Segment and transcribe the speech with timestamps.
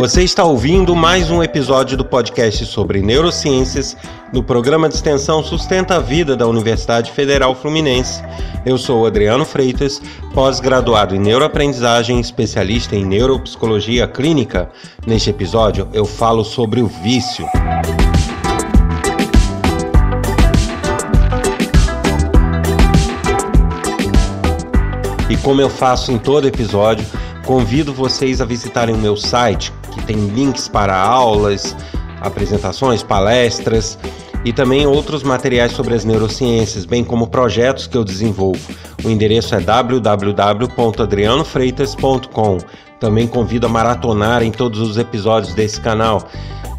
[0.00, 3.94] Você está ouvindo mais um episódio do podcast sobre neurociências
[4.32, 8.22] do programa de extensão Sustenta a Vida da Universidade Federal Fluminense.
[8.64, 10.00] Eu sou Adriano Freitas,
[10.32, 14.70] pós-graduado em neuroaprendizagem, especialista em neuropsicologia clínica.
[15.06, 17.46] Neste episódio, eu falo sobre o vício.
[25.28, 27.04] E como eu faço em todo episódio,
[27.44, 31.76] convido vocês a visitarem o meu site que tem links para aulas,
[32.20, 33.98] apresentações, palestras
[34.44, 38.60] e também outros materiais sobre as neurociências, bem como projetos que eu desenvolvo.
[39.04, 42.58] O endereço é www.adrianofreitas.com.
[42.98, 46.28] Também convido a maratonar em todos os episódios desse canal.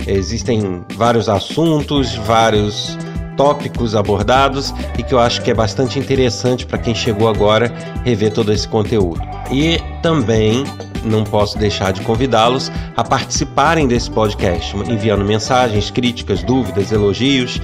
[0.05, 2.97] Existem vários assuntos, vários
[3.37, 8.31] tópicos abordados e que eu acho que é bastante interessante para quem chegou agora rever
[8.31, 9.21] todo esse conteúdo.
[9.51, 10.63] E também
[11.03, 17.59] não posso deixar de convidá-los a participarem desse podcast, enviando mensagens, críticas, dúvidas, elogios.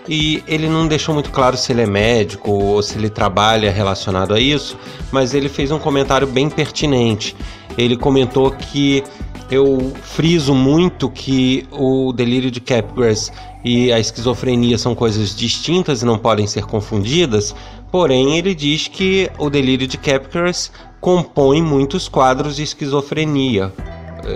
[0.09, 4.33] e ele não deixou muito claro se ele é médico ou se ele trabalha relacionado
[4.33, 4.79] a isso,
[5.11, 7.35] mas ele fez um comentário bem pertinente.
[7.77, 9.03] Ele comentou que
[9.51, 13.33] eu friso muito que o delírio de Capgras
[13.65, 17.55] e a esquizofrenia são coisas distintas e não podem ser confundidas,
[17.91, 23.73] porém ele diz que o delírio de Capgras compõe muitos quadros de esquizofrenia.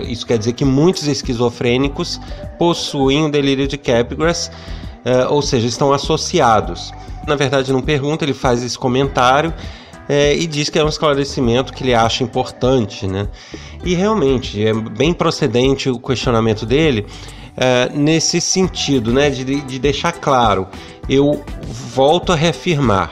[0.07, 2.19] Isso quer dizer que muitos esquizofrênicos
[2.57, 4.49] possuem o delírio de Capgras,
[5.03, 6.93] eh, ou seja, estão associados.
[7.27, 9.53] Na verdade, não pergunta, ele faz esse comentário
[10.13, 13.29] é, e diz que é um esclarecimento que ele acha importante, né?
[13.81, 17.05] E realmente é bem procedente o questionamento dele
[17.55, 19.29] é, nesse sentido, né?
[19.29, 20.67] De, de deixar claro.
[21.07, 21.45] Eu
[21.95, 23.09] volto a reafirmar.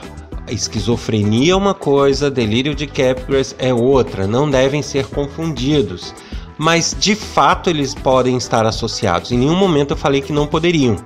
[0.50, 6.14] Esquizofrenia é uma coisa, delírio de Capgras é outra, não devem ser confundidos.
[6.58, 9.32] Mas de fato eles podem estar associados.
[9.32, 10.96] Em nenhum momento eu falei que não poderiam.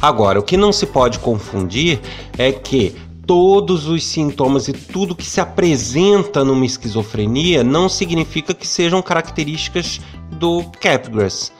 [0.00, 2.00] Agora, o que não se pode confundir
[2.36, 2.96] é que
[3.26, 10.00] todos os sintomas e tudo que se apresenta numa esquizofrenia não significa que sejam características
[10.32, 11.52] do Capgras.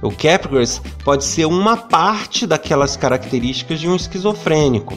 [0.00, 4.96] O Capgras pode ser uma parte daquelas características de um esquizofrênico.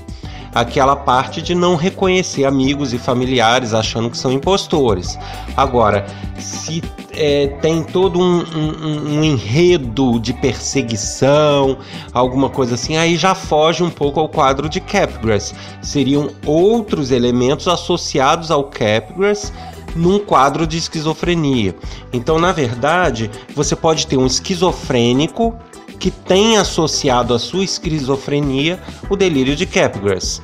[0.53, 5.17] Aquela parte de não reconhecer amigos e familiares achando que são impostores.
[5.56, 6.06] Agora,
[6.38, 11.78] se é, tem todo um, um, um, enredo de perseguição,
[12.13, 15.53] alguma coisa assim, aí já foge um pouco ao quadro de Capgras.
[15.81, 19.51] Seriam outros elementos associados ao Capgras
[19.95, 21.75] num quadro de esquizofrenia.
[22.13, 25.56] Então, na verdade, você pode ter um esquizofrênico
[26.01, 28.78] que tem associado à sua esquizofrenia
[29.09, 30.41] o delírio de Capgras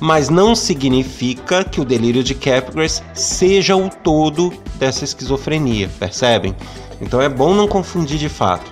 [0.00, 6.54] mas não significa que o delírio de Capgras seja o todo dessa esquizofrenia, percebem?
[7.00, 8.70] Então é bom não confundir de fato.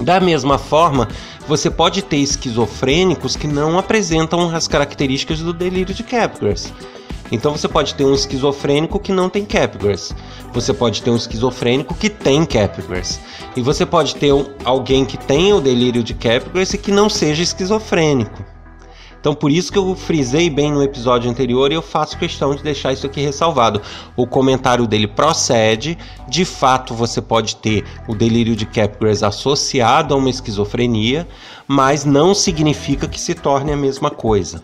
[0.00, 1.06] Da mesma forma,
[1.46, 6.72] você pode ter esquizofrênicos que não apresentam as características do delírio de Capgras.
[7.30, 10.14] Então você pode ter um esquizofrênico que não tem Capgras.
[10.52, 13.20] Você pode ter um esquizofrênico que tem Capgras.
[13.54, 14.32] E você pode ter
[14.64, 18.44] alguém que tenha o delírio de Capgras e que não seja esquizofrênico.
[19.20, 22.62] Então por isso que eu frisei bem no episódio anterior e eu faço questão de
[22.62, 23.82] deixar isso aqui ressalvado.
[24.16, 30.16] O comentário dele procede, de fato você pode ter o delírio de Capgras associado a
[30.16, 31.26] uma esquizofrenia,
[31.66, 34.62] mas não significa que se torne a mesma coisa.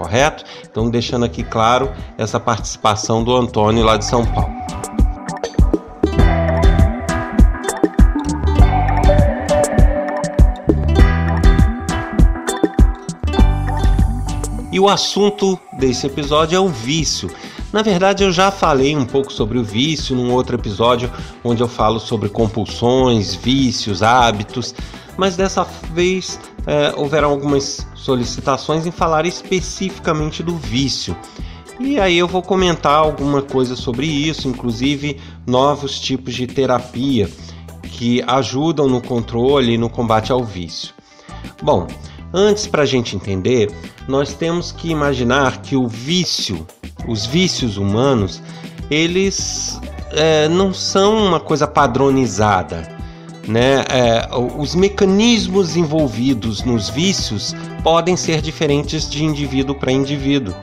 [0.00, 0.44] Correto?
[0.64, 4.50] Então deixando aqui claro essa participação do Antônio lá de São Paulo.
[14.72, 17.30] E o assunto desse episódio é o vício.
[17.70, 21.12] Na verdade, eu já falei um pouco sobre o vício num outro episódio
[21.44, 24.74] onde eu falo sobre compulsões, vícios, hábitos,
[25.18, 25.62] mas dessa
[25.92, 31.16] vez é, houveram algumas solicitações em falar especificamente do vício.
[31.78, 37.30] E aí eu vou comentar alguma coisa sobre isso, inclusive novos tipos de terapia
[37.82, 40.94] que ajudam no controle e no combate ao vício.
[41.62, 41.86] Bom,
[42.32, 43.70] Antes, para a gente entender,
[44.06, 46.64] nós temos que imaginar que o vício,
[47.08, 48.40] os vícios humanos,
[48.88, 49.80] eles
[50.12, 52.88] é, não são uma coisa padronizada.
[53.46, 53.84] Né?
[53.88, 60.54] É, os mecanismos envolvidos nos vícios podem ser diferentes de indivíduo para indivíduo.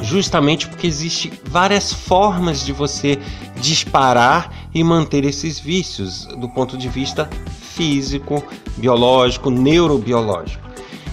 [0.00, 3.18] Justamente porque existe várias formas de você
[3.60, 7.28] disparar e manter esses vícios do ponto de vista
[7.60, 8.42] físico,
[8.76, 10.68] biológico, neurobiológico.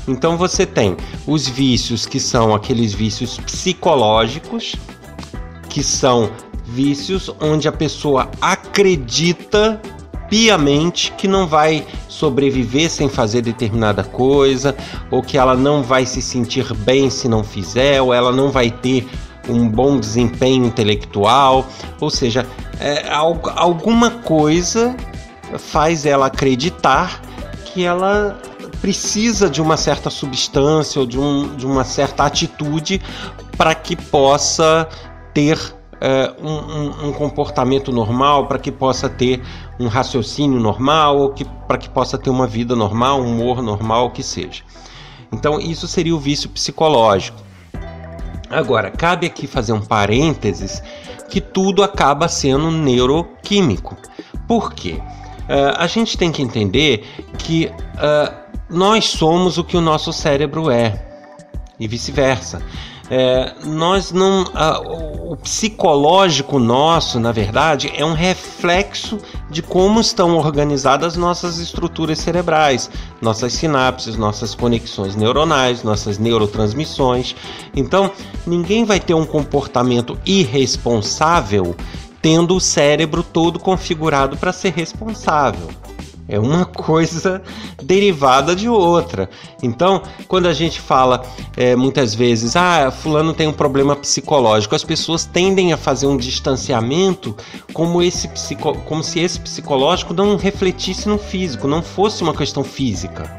[0.08, 4.76] Então você tem os vícios que são aqueles vícios psicológicos,
[5.68, 6.30] que são
[6.66, 9.82] vícios onde a pessoa acredita
[10.30, 14.76] piamente que não vai sobreviver sem fazer determinada coisa,
[15.12, 18.70] ou que ela não vai se sentir bem se não fizer, ou ela não vai
[18.72, 19.08] ter
[19.48, 21.68] um bom desempenho intelectual,
[22.00, 22.46] ou seja,
[22.80, 24.96] é, alguma coisa
[25.58, 27.22] faz ela acreditar
[27.66, 28.40] que ela
[28.82, 33.02] precisa de uma certa substância ou de, um, de uma certa atitude
[33.58, 34.88] para que possa
[35.34, 39.42] ter é, um, um, um, comportamento normal, para que possa ter
[39.80, 41.34] um raciocínio normal, ou
[41.68, 44.64] para que possa ter uma vida normal, um humor normal, o que seja.
[45.32, 47.38] Então, isso seria o vício psicológico.
[48.50, 50.82] Agora, cabe aqui fazer um parênteses
[51.30, 53.98] que tudo acaba sendo neuroquímico.
[54.48, 55.02] Por quê?
[55.50, 57.06] Uh, a gente tem que entender
[57.38, 58.34] que uh,
[58.70, 61.06] nós somos o que o nosso cérebro é
[61.80, 62.62] e vice-versa.
[63.10, 64.46] É, nós não.
[65.26, 69.20] o psicológico nosso, na verdade, é um reflexo
[69.50, 72.90] de como estão organizadas nossas estruturas cerebrais,
[73.22, 77.36] nossas sinapses, nossas conexões neuronais, nossas neurotransmissões.
[77.76, 78.12] Então,
[78.46, 81.76] ninguém vai ter um comportamento irresponsável
[82.22, 85.70] tendo o cérebro todo configurado para ser responsável.
[86.28, 87.42] É uma coisa
[87.82, 89.30] derivada de outra.
[89.62, 91.22] Então, quando a gente fala
[91.56, 96.18] é, muitas vezes, ah, fulano tem um problema psicológico, as pessoas tendem a fazer um
[96.18, 97.36] distanciamento
[97.74, 102.64] como, esse psico, como se esse psicológico não refletisse no físico, não fosse uma questão
[102.64, 103.38] física.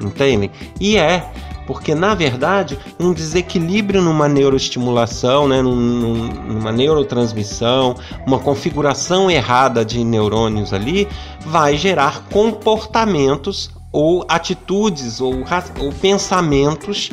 [0.00, 0.50] Entendem?
[0.80, 1.32] E é
[1.66, 7.94] porque na verdade um desequilíbrio numa neuroestimulação, né, numa neurotransmissão,
[8.26, 11.08] uma configuração errada de neurônios ali,
[11.40, 15.44] vai gerar comportamentos ou atitudes ou,
[15.78, 17.10] ou pensamentos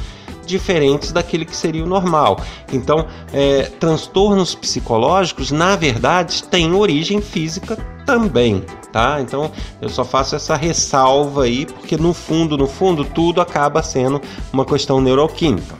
[0.50, 2.42] diferentes daquele que seria o normal.
[2.74, 9.22] Então, é, transtornos psicológicos, na verdade, têm origem física também, tá?
[9.22, 14.20] Então, eu só faço essa ressalva aí, porque no fundo, no fundo, tudo acaba sendo
[14.52, 15.78] uma questão neuroquímica.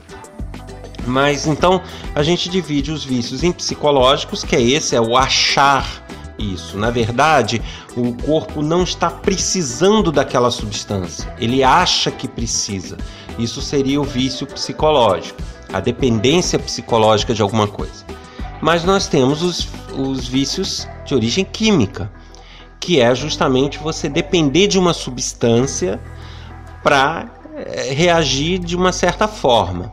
[1.06, 1.80] Mas então
[2.14, 6.04] a gente divide os vícios em psicológicos, que é esse, é o achar
[6.38, 6.78] isso.
[6.78, 7.60] Na verdade,
[7.96, 12.96] o corpo não está precisando daquela substância, ele acha que precisa.
[13.42, 15.40] Isso seria o vício psicológico,
[15.72, 18.04] a dependência psicológica de alguma coisa.
[18.60, 22.12] Mas nós temos os, os vícios de origem química,
[22.78, 26.00] que é justamente você depender de uma substância
[26.82, 29.90] para é, reagir de uma certa forma.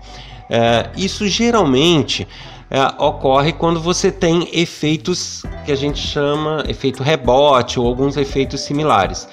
[0.49, 2.27] É, isso geralmente
[2.69, 8.61] é, ocorre quando você tem efeitos que a gente chama efeito rebote ou alguns efeitos
[8.61, 9.27] similares,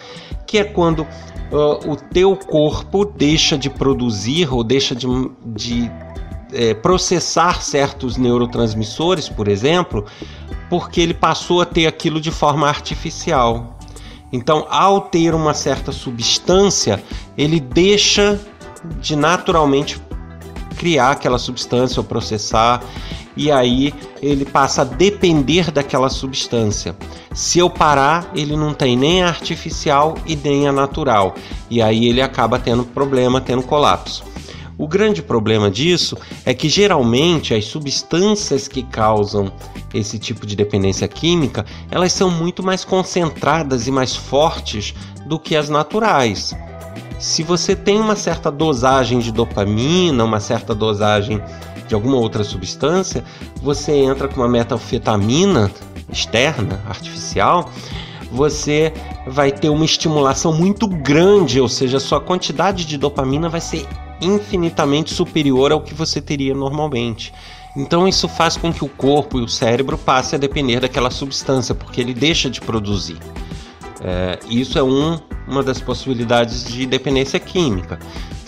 [0.54, 5.04] que é quando uh, o teu corpo deixa de produzir ou deixa de,
[5.44, 5.90] de
[6.52, 10.04] é, processar certos neurotransmissores, por exemplo,
[10.70, 13.76] porque ele passou a ter aquilo de forma artificial.
[14.32, 17.02] Então, ao ter uma certa substância,
[17.37, 18.40] ele deixa
[19.00, 20.00] de naturalmente
[20.76, 22.80] criar aquela substância ou processar,
[23.37, 26.97] e aí ele passa a depender daquela substância.
[27.33, 31.35] Se eu parar, ele não tem nem a artificial e nem a natural,
[31.71, 34.25] e aí ele acaba tendo problema, tendo colapso.
[34.76, 39.53] O grande problema disso é que geralmente as substâncias que causam
[39.93, 44.93] esse tipo de dependência química, elas são muito mais concentradas e mais fortes
[45.26, 46.53] do que as naturais.
[47.21, 51.41] Se você tem uma certa dosagem de dopamina, uma certa dosagem
[51.87, 53.25] de alguma outra substância,
[53.62, 55.71] você entra com uma metanfetamina
[56.11, 57.71] externa, artificial,
[58.31, 58.93] você
[59.26, 63.87] vai ter uma estimulação muito grande, ou seja, sua quantidade de dopamina vai ser
[64.21, 67.33] infinitamente superior ao que você teria normalmente.
[67.76, 71.75] Então isso faz com que o corpo e o cérebro passem a depender daquela substância,
[71.75, 73.19] porque ele deixa de produzir.
[74.00, 77.99] É, isso é um, uma das possibilidades de dependência química.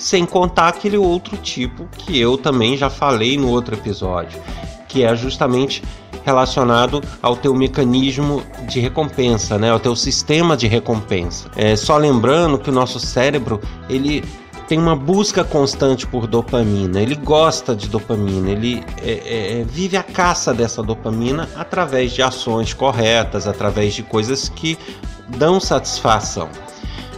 [0.07, 4.41] Sem contar aquele outro tipo que eu também já falei no outro episódio,
[4.87, 5.83] que é justamente
[6.25, 9.69] relacionado ao teu mecanismo de recompensa, né?
[9.69, 11.51] ao teu sistema de recompensa.
[11.57, 14.23] É, só lembrando que o nosso cérebro ele
[14.69, 19.97] tem uma busca constante por dopamina, ele gosta de dopamina, ele é, é, é, vive
[19.97, 24.79] a caça dessa dopamina através de ações corretas, através de coisas que
[25.27, 26.49] dão satisfação.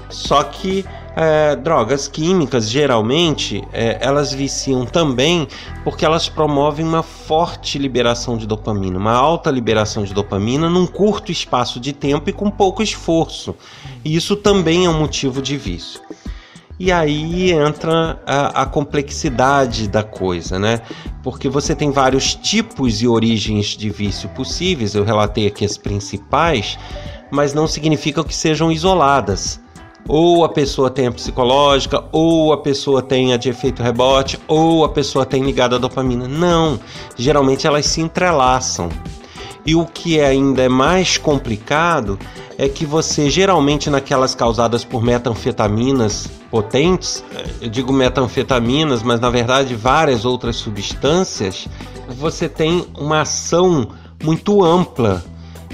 [0.09, 0.87] Só que
[1.21, 5.49] é, drogas químicas, geralmente, é, elas viciam também
[5.83, 11.33] porque elas promovem uma forte liberação de dopamina, uma alta liberação de dopamina num curto
[11.33, 13.57] espaço de tempo e com pouco esforço.
[14.05, 16.01] E isso também é um motivo de vício.
[16.79, 20.83] E aí entra a, a, complexidade da coisa, né?
[21.25, 26.79] Porque você tem vários tipos e origens de vício possíveis, eu relatei aqui as principais,
[27.29, 29.61] mas não significa que sejam isoladas
[30.09, 34.85] ou a pessoa tem a psicológica, ou a pessoa tem a de efeito rebote, ou
[34.85, 36.27] a pessoa tem ligada à dopamina.
[36.27, 36.81] Não,
[37.17, 38.89] geralmente elas se entrelaçam.
[39.67, 42.19] E o que é ainda é mais complicado
[42.57, 49.29] é que você geralmente naquelas causadas por metanfetaminas potentes, eh, eu digo metanfetaminas, mas na
[49.29, 51.69] verdade várias outras substâncias,
[52.09, 53.89] você tem uma ação
[54.25, 55.23] muito ampla.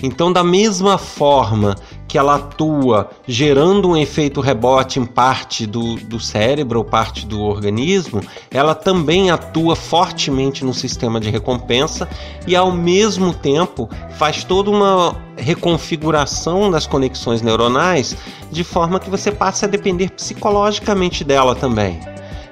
[0.02, 1.76] Então, da mesma forma
[2.14, 7.42] que ela atua gerando um efeito rebote em parte do, do cérebro ou parte do
[7.42, 8.20] organismo,
[8.52, 12.08] ela também atua fortemente no sistema de recompensa
[12.46, 18.16] e, ao mesmo tempo, faz toda uma reconfiguração das conexões neuronais
[18.48, 21.98] de forma que você passe a depender psicologicamente dela também.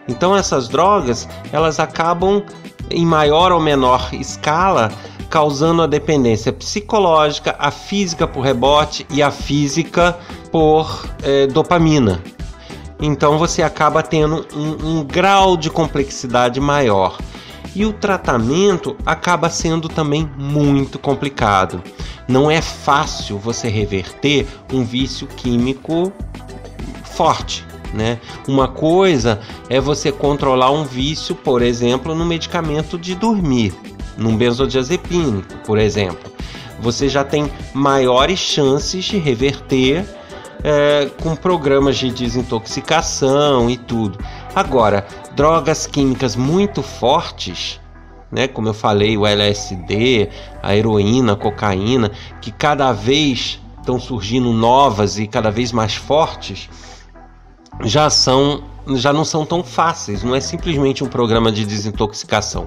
[0.08, 2.42] Então essas drogas, elas acabam
[2.90, 4.90] em maior ou menor escala
[5.32, 10.18] causando a dependência psicológica, a física por rebote e a física
[10.50, 12.22] por é, dopamina.
[13.00, 17.16] Então você acaba tendo um, um grau de complexidade maior.
[17.74, 21.82] E o tratamento acaba sendo também muito complicado.
[22.28, 26.12] Não é fácil você reverter um vício químico
[27.04, 27.64] forte.
[27.94, 28.20] Né?
[28.46, 33.72] Uma coisa é você controlar um vício, por exemplo, no medicamento de dormir
[34.16, 36.30] num benzodiazepínico, por exemplo,
[36.80, 40.04] você já tem maiores chances de reverter
[40.64, 44.18] é, com programas de desintoxicação e tudo.
[44.54, 47.80] Agora, drogas químicas muito fortes,
[48.30, 50.28] né, como eu falei, o LSD,
[50.62, 56.68] a heroína, a cocaína, que cada vez estão surgindo novas e cada vez mais fortes,
[57.84, 58.64] já são
[58.94, 62.66] já não são tão fáceis, não é simplesmente um programa de desintoxicação,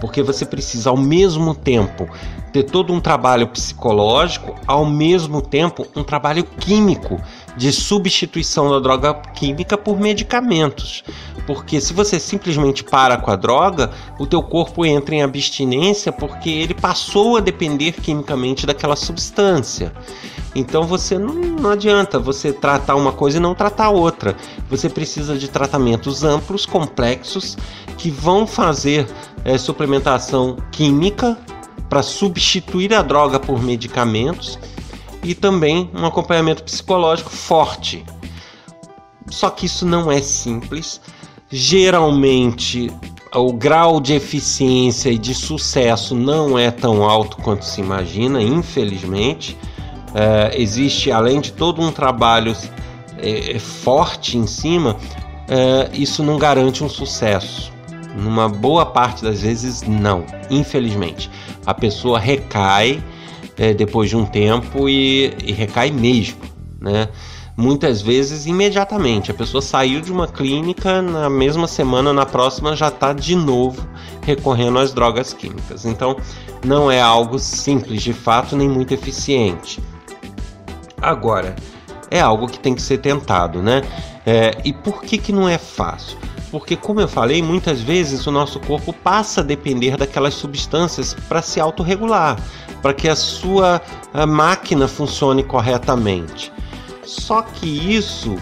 [0.00, 2.08] porque você precisa ao mesmo tempo
[2.52, 7.20] ter todo um trabalho psicológico, ao mesmo tempo um trabalho químico
[7.56, 11.02] de substituição da droga química por medicamentos.
[11.46, 16.50] Porque se você simplesmente para com a droga, o teu corpo entra em abstinência porque
[16.50, 19.92] ele passou a depender quimicamente daquela substância.
[20.58, 24.34] Então você não, não adianta você tratar uma coisa e não tratar outra.
[24.70, 27.58] Você precisa de tratamentos amplos, complexos,
[27.98, 29.06] que vão fazer
[29.44, 31.36] é, suplementação química
[31.90, 34.58] para substituir a droga por medicamentos
[35.22, 38.02] e também um acompanhamento psicológico forte.
[39.28, 41.02] Só que isso não é simples.
[41.50, 42.90] Geralmente,
[43.34, 49.54] o grau de eficiência e de sucesso não é tão alto quanto se imagina, infelizmente.
[50.18, 52.56] É, existe, além de todo um trabalho
[53.18, 54.96] é, forte em cima,
[55.92, 57.70] isso não garante um sucesso.
[58.16, 61.30] Numa boa parte das vezes, não, infelizmente.
[61.66, 63.00] A pessoa recai
[63.58, 66.40] é, depois de um tempo e, e recai mesmo,
[66.80, 67.08] né?
[67.56, 69.30] muitas vezes imediatamente.
[69.30, 73.86] A pessoa saiu de uma clínica, na mesma semana, na próxima já está de novo
[74.22, 75.84] recorrendo às drogas químicas.
[75.84, 76.16] Então,
[76.64, 79.80] não é algo simples de fato, nem muito eficiente.
[81.00, 81.54] Agora,
[82.10, 83.82] é algo que tem que ser tentado, né?
[84.24, 86.18] É, e por que, que não é fácil?
[86.50, 91.42] Porque, como eu falei, muitas vezes o nosso corpo passa a depender daquelas substâncias para
[91.42, 92.38] se autorregular,
[92.80, 93.82] para que a sua
[94.14, 96.52] a máquina funcione corretamente.
[97.04, 98.36] Só que isso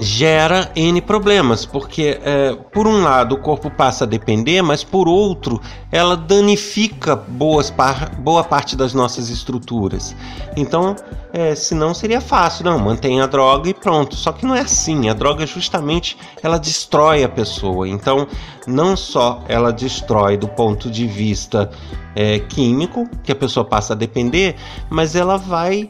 [0.00, 5.08] gera N problemas, porque é, por um lado o corpo passa a depender, mas por
[5.08, 10.14] outro ela danifica boas par boa parte das nossas estruturas.
[10.56, 10.96] Então,
[11.32, 14.14] é, se não seria fácil, não, mantém a droga e pronto.
[14.14, 17.88] Só que não é assim, a droga justamente ela destrói a pessoa.
[17.88, 18.26] Então,
[18.66, 21.70] não só ela destrói do ponto de vista
[22.14, 24.56] é, químico, que a pessoa passa a depender,
[24.90, 25.88] mas ela vai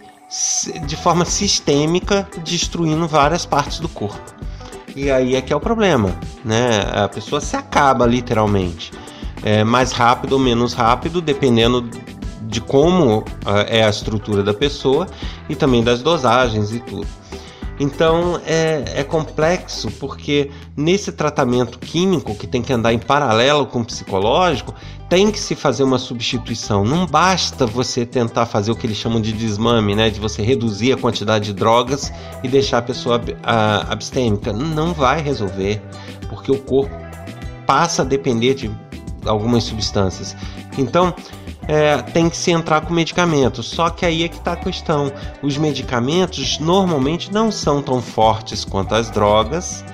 [0.86, 4.34] de forma sistêmica destruindo várias partes do corpo.
[4.94, 6.80] E aí é que é o problema, né?
[6.92, 8.92] A pessoa se acaba literalmente.
[9.42, 11.88] É mais rápido ou menos rápido, dependendo
[12.42, 13.24] de como
[13.66, 15.06] é a estrutura da pessoa
[15.48, 17.06] e também das dosagens e tudo.
[17.80, 23.80] Então é, é, complexo porque nesse tratamento químico que tem que andar em paralelo com
[23.80, 24.74] o psicológico,
[25.12, 26.86] tem que se fazer uma substituição.
[26.86, 30.08] Não basta você tentar fazer o que eles chamam de desmame, né?
[30.08, 32.10] De você reduzir a quantidade de drogas
[32.42, 33.20] e deixar a pessoa
[33.90, 34.54] abstêmica.
[34.54, 35.82] Não vai resolver,
[36.30, 36.96] porque o corpo
[37.66, 38.70] passa a depender de
[39.26, 40.34] algumas substâncias.
[40.78, 41.14] Então,
[41.68, 43.66] é, tem que se entrar com medicamentos.
[43.66, 45.12] Só que aí é que está a questão.
[45.42, 49.84] Os medicamentos normalmente não são tão fortes quanto as drogas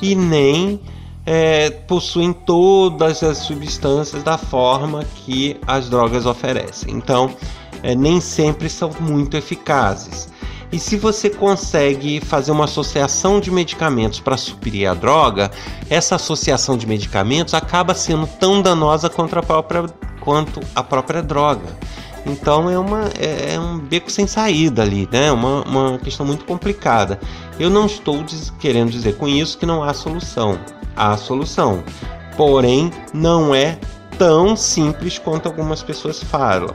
[0.00, 0.80] e nem
[1.24, 6.94] é, possuem todas as substâncias da forma que as drogas oferecem.
[6.94, 7.34] Então,
[7.82, 10.28] é, nem sempre são muito eficazes.
[10.72, 15.50] E se você consegue fazer uma associação de medicamentos para suprir a droga,
[15.90, 19.84] essa associação de medicamentos acaba sendo tão danosa contra a própria
[20.18, 21.76] quanto a própria droga.
[22.24, 25.32] Então é, uma, é, é um beco sem saída ali, né?
[25.32, 27.18] Uma, uma questão muito complicada.
[27.58, 30.58] Eu não estou diz, querendo dizer com isso que não há solução.
[30.96, 31.82] Há solução.
[32.36, 33.78] Porém, não é
[34.18, 36.74] tão simples quanto algumas pessoas falam.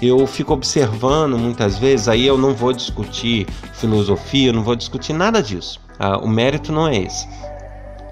[0.00, 5.42] Eu fico observando muitas vezes, aí eu não vou discutir filosofia, não vou discutir nada
[5.42, 5.80] disso.
[5.98, 7.26] Ah, o mérito não é esse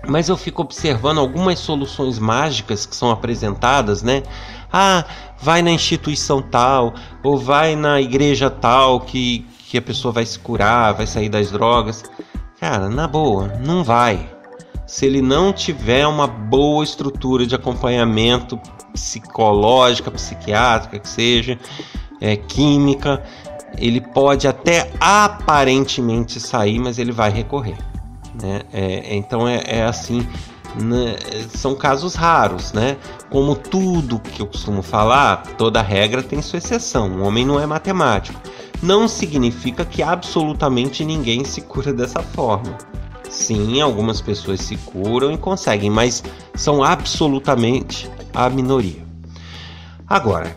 [0.08, 4.22] mas eu fico observando algumas soluções mágicas que são apresentadas, né?
[4.78, 5.06] Ah,
[5.40, 6.92] vai na instituição tal,
[7.24, 11.50] ou vai na igreja tal que, que a pessoa vai se curar, vai sair das
[11.50, 12.04] drogas.
[12.60, 14.30] Cara, na boa, não vai.
[14.86, 18.60] Se ele não tiver uma boa estrutura de acompanhamento
[18.92, 21.58] psicológica, psiquiátrica, que seja,
[22.20, 23.24] é, química,
[23.78, 27.78] ele pode até aparentemente sair, mas ele vai recorrer.
[28.42, 28.60] Né?
[28.74, 30.28] É, então é, é assim,
[30.80, 31.16] né?
[31.54, 32.96] são casos raros, né?
[33.30, 37.18] Como tudo que eu costumo falar, toda regra tem sua exceção.
[37.18, 38.40] O homem não é matemático.
[38.82, 42.76] Não significa que absolutamente ninguém se cura dessa forma.
[43.28, 46.22] Sim, algumas pessoas se curam e conseguem, mas
[46.54, 49.04] são absolutamente a minoria.
[50.08, 50.56] Agora,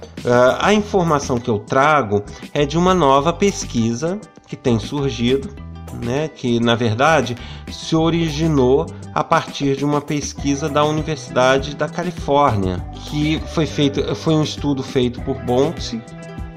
[0.59, 5.49] a informação que eu trago é de uma nova pesquisa que tem surgido
[5.93, 7.35] né, que na verdade
[7.71, 14.33] se originou a partir de uma pesquisa da Universidade da Califórnia, que foi feito, foi
[14.33, 16.01] um estudo feito por Bonte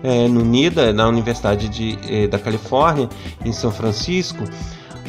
[0.02, 3.08] é, no NIDA, na Universidade de, é, da Califórnia,
[3.44, 4.44] em São Francisco,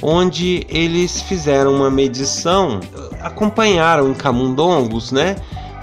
[0.01, 2.79] onde eles fizeram uma medição,
[3.21, 5.35] acompanharam em camundongos, né,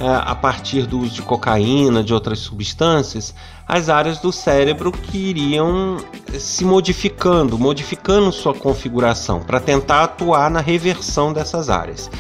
[0.07, 3.35] a partir do uso de cocaína, de outras substâncias,
[3.69, 5.99] as áreas do cérebro que iriam
[6.39, 12.11] se modificando, modificando sua configuração para tentar atuar na reversão dessas áreas.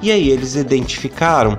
[0.00, 1.58] E aí eles identificaram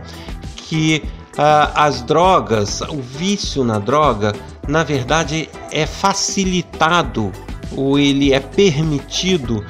[0.56, 4.34] que uh, as drogas, o vício na droga,
[4.68, 7.32] na verdade é facilitado
[7.76, 9.64] ou ele é permitido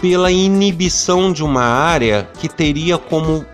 [0.00, 3.44] pela inibição de uma área que teria como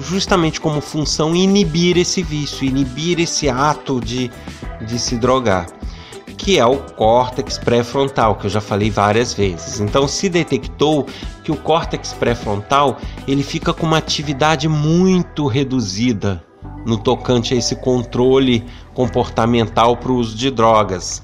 [0.00, 4.30] justamente como função inibir esse vício, inibir esse ato de,
[4.86, 5.66] de se drogar,
[6.36, 9.80] que é o córtex pré-frontal, que eu já falei várias vezes.
[9.80, 11.06] Então se detectou
[11.42, 16.44] que o córtex pré-frontal ele fica com uma atividade muito reduzida
[16.84, 21.22] no tocante a esse controle comportamental para o uso de drogas.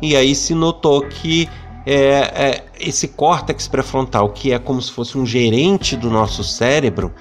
[0.00, 1.48] E aí se notou que
[1.84, 7.12] é, é, esse córtex pré-frontal, que é como se fosse um gerente do nosso cérebro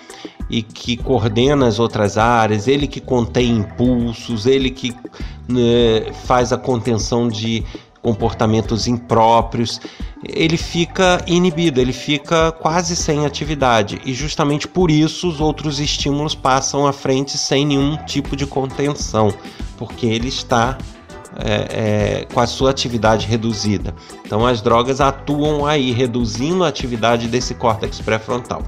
[0.50, 4.94] e que coordena as outras áreas, ele que contém impulsos, ele que
[5.48, 7.64] né, faz a contenção de
[8.02, 9.80] comportamentos impróprios,
[10.24, 14.02] ele fica inibido, ele fica quase sem atividade.
[14.06, 19.34] E justamente por isso os outros estímulos passam à frente sem nenhum tipo de contenção,
[19.78, 20.78] porque ele está
[21.38, 23.94] é, é, com a sua atividade reduzida.
[24.26, 28.64] Então as drogas atuam aí, reduzindo a atividade desse córtex pré-frontal.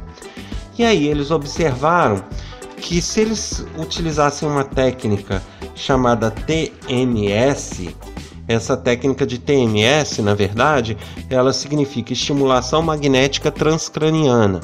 [0.77, 2.23] E aí eles observaram
[2.77, 5.41] que se eles utilizassem uma técnica
[5.75, 7.95] chamada TMS,
[8.47, 10.97] essa técnica de TMS, na verdade,
[11.29, 14.59] ela significa estimulação magnética transcraniana,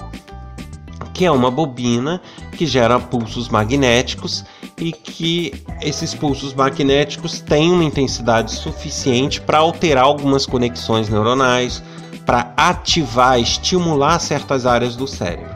[1.19, 2.21] que é uma bobina
[2.53, 4.45] que gera pulsos magnéticos
[4.77, 11.84] e que esses pulsos magnéticos têm uma intensidade suficiente para alterar algumas conexões neuronais,
[12.25, 15.53] para ativar, estimular certas áreas do cérebro.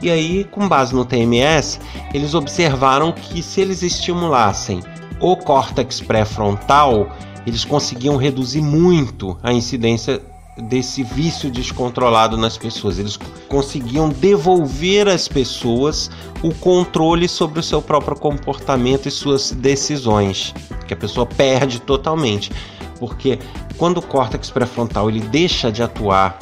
[0.00, 1.80] E aí, com base no TMS,
[2.14, 4.84] eles observaram que se eles estimulassem
[5.18, 7.10] o córtex pré-frontal,
[7.44, 10.22] eles conseguiam reduzir muito a incidência
[10.56, 12.98] desse vício descontrolado nas pessoas.
[12.98, 16.10] Eles conseguiam devolver às pessoas
[16.42, 20.54] o controle sobre o seu próprio comportamento e suas decisões,
[20.86, 22.50] que a pessoa perde totalmente.
[22.98, 23.38] Porque
[23.76, 26.38] quando o córtex pré-frontal ele deixa de atuar,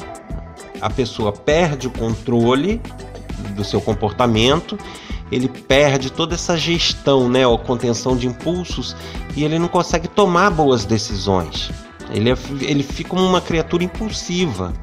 [0.79, 2.81] a pessoa perde o controle
[3.55, 4.77] do seu comportamento,
[5.31, 8.95] ele perde toda essa gestão, né, ou contenção de impulsos
[9.35, 11.71] e ele não consegue tomar boas decisões.
[12.11, 14.73] Ele, é, ele fica uma criatura impulsiva.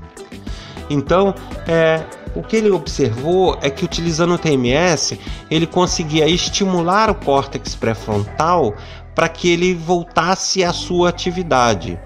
[0.91, 1.35] Então,
[1.67, 5.19] é, o que ele observou é que utilizando o TMS,
[5.51, 8.75] ele conseguia estimular o córtex pré-frontal
[9.15, 11.99] para que ele voltasse à sua atividade.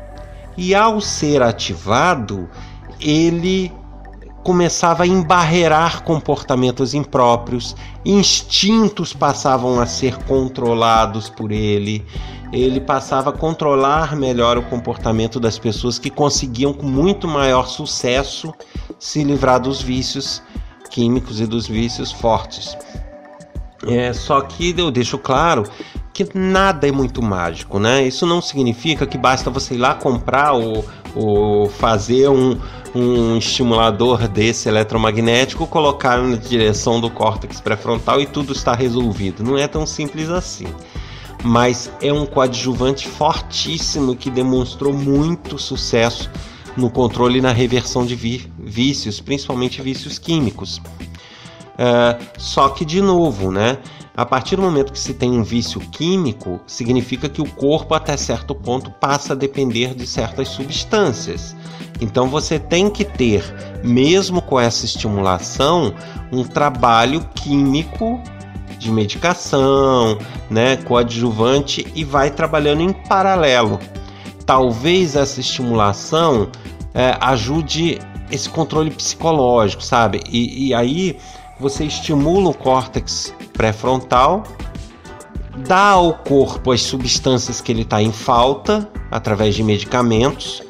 [0.57, 2.49] E ao ser ativado,
[3.01, 3.73] ele
[4.43, 12.05] começava a embarrerar comportamentos impróprios, instintos passavam a ser controlados por ele,
[12.53, 18.53] ele passava a controlar melhor o comportamento das pessoas que conseguiam com muito maior sucesso
[18.99, 20.43] se livrar dos vícios
[20.91, 22.77] químicos e dos vícios fortes.
[23.87, 25.65] É, só que eu deixo claro
[26.13, 28.07] que nada é muito mágico, né?
[28.07, 32.59] Isso não significa que basta você ir lá comprar ou, ou fazer um,
[32.95, 39.43] um estimulador desse eletromagnético, colocar na direção do córtex pré-frontal e tudo está resolvido.
[39.43, 40.67] Não é tão simples assim.
[41.43, 46.31] Mas é um coadjuvante fortíssimo que demonstrou muito sucesso
[46.77, 50.81] no controle e na reversão de vícios, principalmente vícios químicos.
[51.77, 53.79] É, só que, de novo, né?
[54.15, 58.15] A partir do momento que se tem um vício químico, significa que o corpo, até
[58.17, 61.57] certo ponto, passa a depender de certas substâncias.
[61.99, 63.43] Então você tem que ter,
[63.83, 65.95] mesmo com essa estimulação,
[66.31, 68.21] um trabalho químico
[68.79, 70.19] de medicação,
[70.51, 73.79] né, coadjuvante e vai trabalhando em paralelo.
[74.45, 76.51] Talvez essa estimulação
[76.93, 77.99] é, ajude
[78.31, 80.21] esse controle psicológico, sabe?
[80.29, 81.17] E, e aí
[81.63, 84.43] você estimula o córtex pré-frontal,
[85.59, 90.61] dá ao corpo as substâncias que ele está em falta através de medicamentos,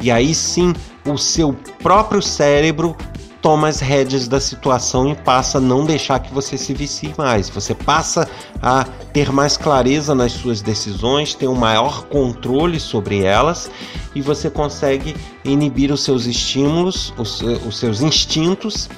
[0.00, 0.74] e aí sim
[1.06, 2.96] o seu próprio cérebro
[3.40, 7.48] toma as rédeas da situação e passa a não deixar que você se vicie mais.
[7.48, 8.28] Você passa
[8.60, 13.70] a ter mais clareza nas suas decisões, ter um maior controle sobre elas
[14.14, 18.88] e você consegue inibir os seus estímulos, os, os seus instintos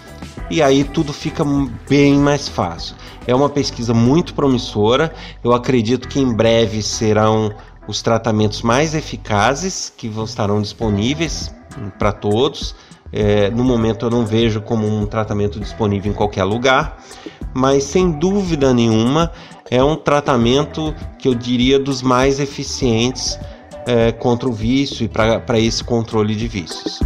[0.51, 1.45] e aí tudo fica
[1.89, 2.97] bem mais fácil.
[3.27, 5.13] É uma pesquisa muito promissora.
[5.43, 7.53] Eu acredito que em breve serão
[7.87, 11.55] os tratamentos mais eficazes que estarão disponíveis
[11.99, 12.75] para todos.
[13.13, 16.99] É, no momento eu não vejo como um tratamento disponível em qualquer lugar,
[17.55, 19.31] mas sem dúvida nenhuma
[19.71, 23.39] é um tratamento que eu diria dos mais eficientes
[23.87, 27.01] é, contra o vício e para esse controle de vícios.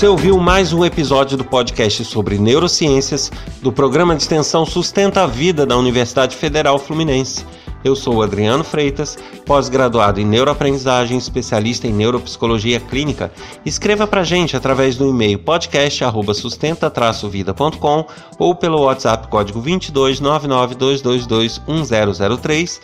[0.00, 5.26] Você ouviu mais um episódio do podcast sobre neurociências do programa de extensão Sustenta a
[5.26, 7.44] Vida da Universidade Federal Fluminense.
[7.84, 13.30] Eu sou Adriano Freitas, pós-graduado em neuroaprendizagem, especialista em neuropsicologia clínica.
[13.62, 18.06] Escreva pra gente através do e-mail podcast@sustenta-vida.com
[18.38, 22.80] ou pelo WhatsApp código 22 1003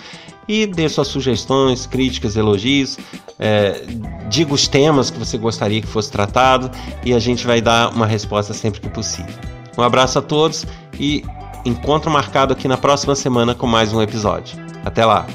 [0.48, 2.98] e dê suas sugestões, críticas, elogios,
[3.38, 3.82] é,
[4.28, 6.70] diga os temas que você gostaria que fosse tratado
[7.04, 9.34] e a gente vai dar uma resposta sempre que possível.
[9.76, 10.66] Um abraço a todos
[10.98, 11.24] e
[11.64, 14.56] encontro marcado aqui na próxima semana com mais um episódio.
[14.84, 15.26] Até lá!